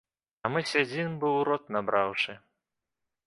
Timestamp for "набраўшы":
1.77-2.33